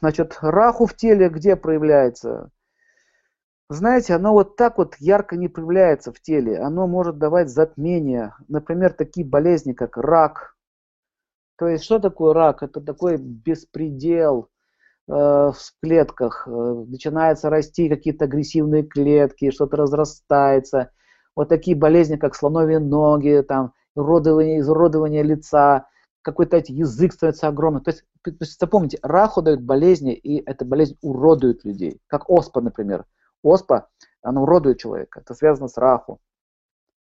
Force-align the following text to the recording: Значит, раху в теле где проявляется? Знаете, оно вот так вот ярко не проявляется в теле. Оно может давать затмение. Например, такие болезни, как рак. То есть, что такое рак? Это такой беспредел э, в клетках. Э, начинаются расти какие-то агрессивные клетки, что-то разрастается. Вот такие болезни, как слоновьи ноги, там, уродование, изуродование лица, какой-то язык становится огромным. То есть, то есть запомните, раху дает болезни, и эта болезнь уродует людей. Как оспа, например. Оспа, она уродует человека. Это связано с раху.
Значит, 0.00 0.38
раху 0.40 0.86
в 0.86 0.94
теле 0.94 1.28
где 1.28 1.56
проявляется? 1.56 2.50
Знаете, 3.68 4.14
оно 4.14 4.32
вот 4.32 4.56
так 4.56 4.78
вот 4.78 4.96
ярко 4.98 5.36
не 5.36 5.46
проявляется 5.46 6.12
в 6.12 6.20
теле. 6.20 6.58
Оно 6.58 6.88
может 6.88 7.18
давать 7.18 7.48
затмение. 7.50 8.34
Например, 8.48 8.92
такие 8.92 9.24
болезни, 9.24 9.74
как 9.74 9.96
рак. 9.96 10.56
То 11.56 11.68
есть, 11.68 11.84
что 11.84 12.00
такое 12.00 12.34
рак? 12.34 12.64
Это 12.64 12.80
такой 12.80 13.16
беспредел 13.16 14.48
э, 15.08 15.12
в 15.12 15.54
клетках. 15.80 16.48
Э, 16.48 16.50
начинаются 16.50 17.48
расти 17.48 17.88
какие-то 17.88 18.24
агрессивные 18.24 18.82
клетки, 18.82 19.52
что-то 19.52 19.76
разрастается. 19.76 20.90
Вот 21.36 21.48
такие 21.48 21.76
болезни, 21.76 22.16
как 22.16 22.34
слоновьи 22.34 22.78
ноги, 22.78 23.44
там, 23.46 23.72
уродование, 23.94 24.60
изуродование 24.60 25.22
лица, 25.22 25.86
какой-то 26.22 26.62
язык 26.66 27.12
становится 27.12 27.48
огромным. 27.48 27.82
То 27.82 27.90
есть, 27.90 28.04
то 28.22 28.32
есть 28.40 28.58
запомните, 28.60 28.98
раху 29.02 29.42
дает 29.42 29.62
болезни, 29.62 30.14
и 30.14 30.42
эта 30.44 30.64
болезнь 30.64 30.96
уродует 31.00 31.64
людей. 31.64 32.00
Как 32.06 32.28
оспа, 32.28 32.60
например. 32.60 33.06
Оспа, 33.42 33.88
она 34.22 34.42
уродует 34.42 34.78
человека. 34.78 35.20
Это 35.20 35.34
связано 35.34 35.68
с 35.68 35.76
раху. 35.76 36.20